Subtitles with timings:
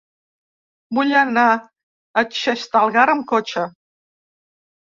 [0.97, 1.43] Vull anar
[2.21, 3.67] a Xestalgar amb cotxe.